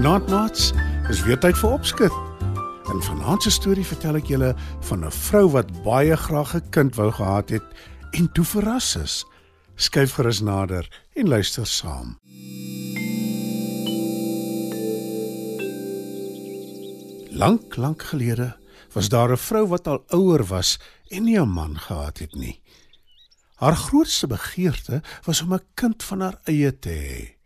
[0.00, 0.70] Goeienaand maats.
[1.10, 2.14] Dis weer tyd vir opskud.
[2.88, 4.54] In vanaand se storie vertel ek julle
[4.88, 7.66] van 'n vrou wat baie graag 'n kind wou gehad het
[8.16, 9.24] en toe verras is.
[9.76, 12.16] Skyf gerus nader en luister saam.
[17.28, 18.56] Lank, lank gelede
[18.94, 20.78] was daar 'n vrou wat al ouer was
[21.10, 22.62] en nie 'n man gehad het nie.
[23.54, 27.39] Haar grootste begeerte was om 'n kind van haar eie te hê.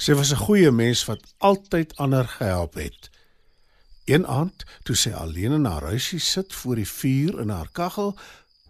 [0.00, 3.10] Sy was 'n goeie mens wat altyd ander gehelp het.
[4.04, 8.16] Een aand, toe sy alleen in haar huisie sit voor die vuur in haar kaggel,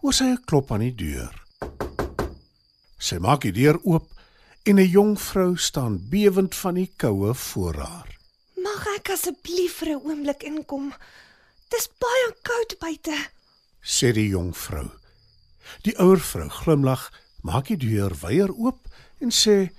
[0.01, 1.35] hoor sy 'n klop aan die deur.
[2.99, 4.09] Sy maak die deur oop
[4.63, 8.19] en 'n jong vrou staan bewend van die koue voor haar.
[8.57, 10.93] Mag ek asseblief vir 'n oomblik inkom?
[11.69, 13.31] Dis baie koud buite.
[13.81, 14.91] sê die jong vrou.
[15.83, 18.89] Die ouer vrou glimlag, maak die deur wyer oop
[19.21, 19.71] en sê: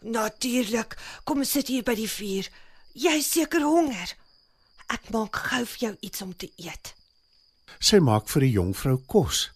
[0.00, 0.96] Natuurlik.
[1.24, 2.48] Kom sit hier by die vuur.
[2.96, 4.16] Jy seker honger.
[4.90, 6.94] Ek maak gou vir jou iets om te eet.
[7.78, 9.50] Sy maak vir die jong vrou kos.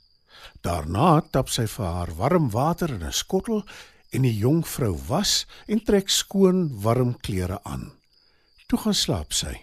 [0.62, 3.64] Daarna tap sy vir haar warm water in 'n skottel
[4.12, 7.92] en die jong vrou was en trek skoon warm klere aan.
[8.68, 9.54] Toe gaan slaap sy.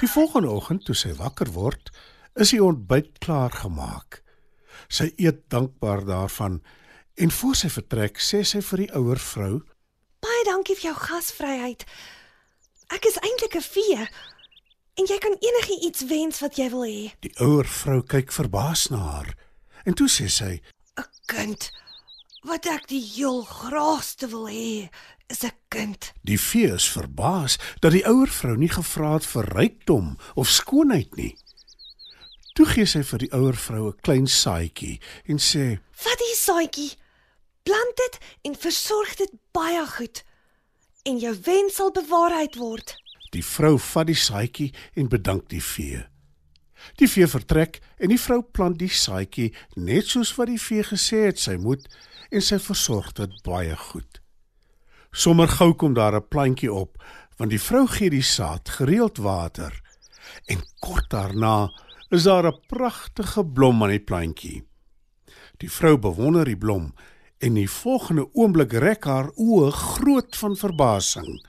[0.00, 1.90] Die volgende oggend toe sy wakker word,
[2.34, 4.22] is die ontbyt klaar gemaak.
[4.88, 6.62] Sy eet dankbaar daarvan
[7.20, 9.60] en voor sy vertrek sê sy vir die ouer vrou:
[10.24, 11.84] Baie dankie vir jou gasvryheid.
[12.96, 14.08] Ek is eintlik 'n vee
[14.98, 17.12] en jy kan enigiets wens wat jy wil hê.
[17.20, 19.36] Die ouer vrou kyk verbaas na haar
[19.84, 20.62] en toe sê sy:
[20.96, 21.70] 'n Kind.
[22.42, 24.88] Wat ek die heel graagste wil hê,
[25.28, 26.12] is 'n kind.
[26.24, 31.16] Die vee is verbaas dat die ouer vrou nie gevra het vir rykdom of skoonheid
[31.16, 31.36] nie.
[32.54, 36.99] Toe gee sy vir die ouer vrou 'n klein saadjie en sê: Vat die saadjie,
[37.70, 40.24] plant dit en versorg dit baie goed
[41.06, 42.96] en jou wens sal bewaarheid word.
[43.30, 46.00] Die vrou vat die saadjie en bedank die vee.
[46.98, 51.22] Die vee vertrek en die vrou plant die saadjie net soos wat die vee gesê
[51.28, 51.86] het sy moet
[52.30, 54.18] en sy versorg dit baie goed.
[55.14, 56.98] Sommer gou kom daar 'n plantjie op
[57.38, 59.72] want die vrou gee die saad gereeld water
[60.46, 61.70] en kort daarna
[62.10, 64.66] is daar 'n pragtige blom aan die plantjie.
[65.58, 66.92] Die vrou bewonder die blom
[67.40, 71.40] en die volgende oomblik rek haar oë groot van verbasing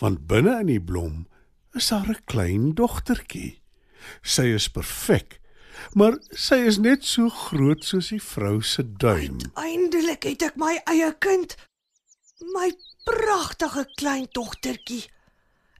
[0.00, 1.24] want binne in die blom
[1.76, 3.60] is daar 'n klein dogtertjie.
[4.22, 5.40] Sy is perfek,
[5.92, 9.38] maar sy is net so groot soos die vrou se duim.
[9.54, 11.56] Eindelik het ek my eie kind.
[12.54, 12.72] My
[13.04, 15.04] pragtige klein dogtertjie.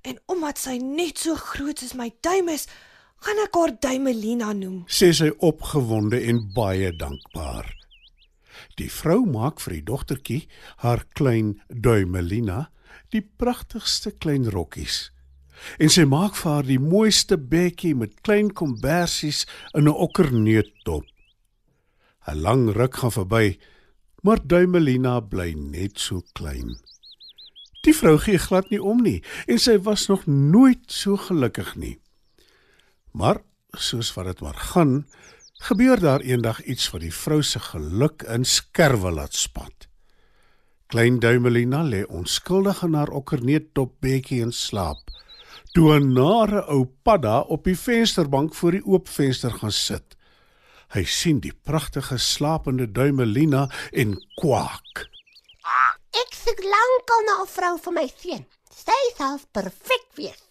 [0.03, 2.67] En omdat sy net so groot soos my duim is,
[3.17, 4.85] gaan ek haar Duimelina noem.
[4.87, 7.86] sê sy opgewonde en baie dankbaar.
[8.77, 10.47] Die vrou maak vir die dogtertjie,
[10.85, 12.71] haar klein Duimelina,
[13.13, 15.11] die pragtigste klein rokkies.
[15.81, 21.07] En sy maak vir haar die mooiste bekkie met klein kombersies in 'n okkerneutdop.
[22.29, 23.59] 'n Lang ruk gaan verby,
[24.23, 26.77] maar Duimelina bly net so klein.
[27.87, 31.99] Die vrou gee glad nie om nie en sy was nog nooit so gelukkig nie.
[33.13, 33.39] Maar
[33.71, 35.07] soos wat dit maar gaan,
[35.59, 39.89] gebeur daar eendag iets wat die vrou se geluk in skerwe laat spat.
[40.87, 45.11] Klein Duimelina lê onskuldig in haar okkerneutdop bekkie in slaap.
[45.75, 50.17] Toe 'n nare ou padda op die vensterbank voor die oop venster gaan sit.
[50.95, 55.09] Hy sien die pragtige slapende Duimelina en kwak.
[56.17, 58.47] Ek soek lankal na 'n vrou vir my seun.
[58.71, 60.43] Sy sal perfek wees.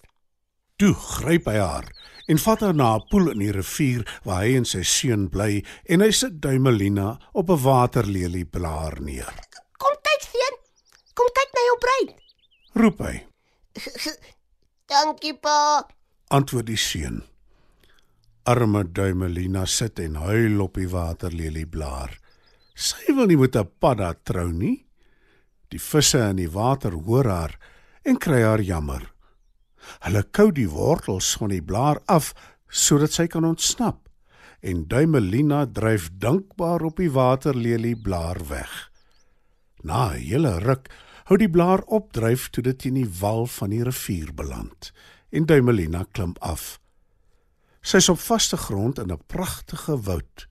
[0.77, 1.88] Toe gryp hy haar
[2.27, 5.63] en vat haar na 'n poel in die rivier waar hy en sy seun bly
[5.89, 9.33] en hy sit Duimelina op 'n waterlelie blaar neer.
[9.77, 10.56] Kom kyk seun.
[11.13, 12.12] Kom kyk na jou bruid.
[12.75, 13.24] Roep hy,
[14.88, 15.88] Dankie pa.
[16.30, 17.24] antwoord die seun.
[18.45, 22.19] Arme Duimelina sit en huil op die waterlelie blaar.
[22.75, 24.86] Sy wil nie met 'n padda trou nie.
[25.69, 27.60] Die visse in die water hoor haar
[28.04, 29.12] en kry haar jammer.
[30.05, 32.33] Hulle kou die wortels van die blaar af
[32.69, 34.01] sodat sy kan ontsnap
[34.65, 38.91] en Duimelina dryf dankbaar op die waterlelie blaar weg.
[39.83, 40.89] Na 'n hele ruk
[41.25, 44.91] hou die blaar opdryf toe dit teen die wal van die rivier beland
[45.29, 46.79] en Duimelina klim af.
[47.85, 50.47] Sy's op vaste grond in 'n pragtige woud.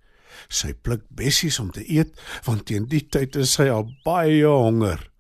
[0.49, 2.15] Sy pluk bessies om te eet
[2.45, 5.11] want teen die tyd is sy al baie honger.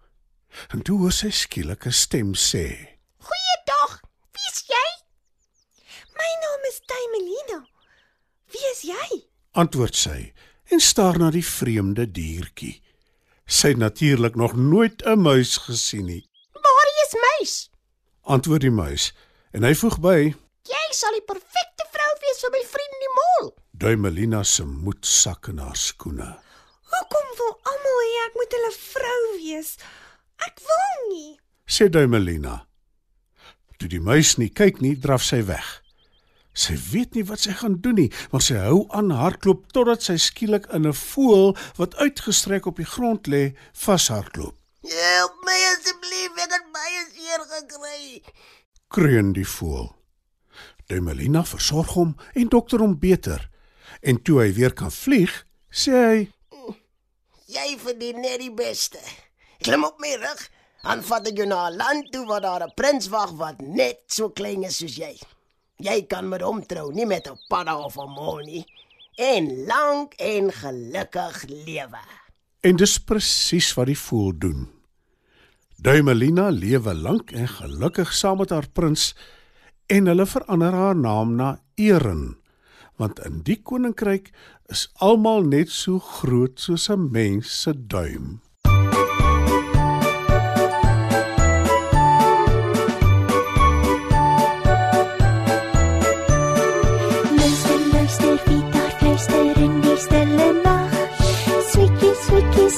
[0.70, 2.66] En toe hoor sy skielik 'n stem sê:
[3.26, 3.92] Goeiedag.
[4.34, 4.88] Wie is jy?
[6.16, 7.60] My naam is Duimelina.
[8.52, 9.08] Wie is jy?
[9.54, 10.32] Antwoord sy
[10.74, 12.80] en staar na die vreemde diertjie.
[13.46, 16.24] Sy het natuurlik nog nooit 'n muis gesien nie.
[16.52, 17.70] Waar is muis?
[18.22, 19.12] Antwoord die muis
[19.52, 20.34] en hy voeg by:
[20.66, 23.54] Jy sal die perfekte vrou wees vir my vriend die mall.
[23.70, 26.38] Duimelina se moed sak in haar skoene.
[26.90, 29.76] Hoekom wil almal hê ek moet hulle vrou wees?
[30.46, 31.38] Ek wil nie.
[31.66, 32.66] sê Duimelina.
[33.78, 35.83] Toe die muis nie kyk nie, draf sy weg.
[36.54, 40.14] Sy weet nie wat sy gaan doen nie, maar sy hou aan hardloop totdat sy
[40.22, 44.54] skielik in 'n voël wat uitgestrek op die grond lê, vashardloop.
[44.84, 48.22] Help my asseblief, ek het baie seer gekry.
[48.88, 49.96] Kreun die voël.
[50.86, 53.50] Duimelina versorg hom en dokter hom beter.
[54.00, 55.32] En toe hy weer kan vlieg,
[55.72, 56.18] sê hy:
[57.46, 59.00] Jy verdien net die beste.
[59.64, 60.48] Klim op my rug,
[60.84, 64.02] dan vat ek jou na 'n land toe waar daar 'n prins wag wat net
[64.06, 65.18] so klein is soos jy.
[65.82, 68.64] Jy kan met hom trou, nie met 'n padda of 'n mol nie.
[69.18, 72.02] En lank en gelukkig lewe.
[72.60, 74.68] En dis presies wat die voël doen.
[75.76, 79.14] Duimelina lewe lank en gelukkig saam met haar prins
[79.86, 82.36] en hulle verander haar naam na Erin,
[82.96, 84.30] want in die koninkryk
[84.66, 88.40] is almal net so groot soos 'n mens se duim.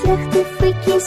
[0.06, 1.06] Kom die voetjies